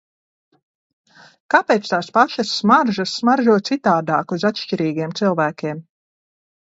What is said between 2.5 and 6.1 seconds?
smaržas smaržo citādāk uz atšķirīgiem cilvēkiem?